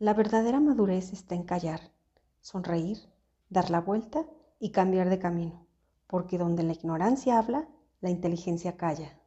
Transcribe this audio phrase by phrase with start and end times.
[0.00, 1.92] La verdadera madurez está en callar,
[2.40, 2.98] sonreír,
[3.50, 4.26] dar la vuelta
[4.58, 5.66] y cambiar de camino,
[6.08, 7.68] porque donde la ignorancia habla,
[8.00, 9.19] la inteligencia calla.